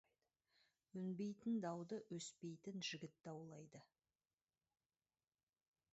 Өнбейтін 1.01 1.59
дауды 1.65 1.99
өспейтін 2.17 2.81
жігіт 2.89 3.21
даулайды. 3.27 3.85